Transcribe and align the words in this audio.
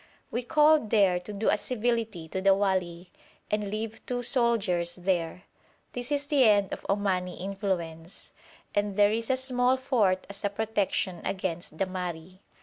We 0.31 0.41
called 0.41 0.89
there 0.89 1.19
to 1.19 1.31
do 1.31 1.49
a 1.49 1.59
civility 1.59 2.27
to 2.29 2.41
the 2.41 2.55
wali, 2.55 3.11
and 3.51 3.69
leave 3.69 4.03
two 4.07 4.23
soldiers 4.23 4.95
there. 4.95 5.43
This 5.93 6.11
is 6.11 6.25
the 6.25 6.43
end 6.43 6.73
of 6.73 6.81
Omani 6.89 7.39
influence, 7.39 8.33
and 8.73 8.97
there 8.97 9.11
is 9.11 9.29
a 9.29 9.37
small 9.37 9.77
fort 9.77 10.25
as 10.27 10.43
a 10.43 10.49
protection 10.49 11.21
against 11.23 11.77
the 11.77 11.85
Mahri. 11.85 12.39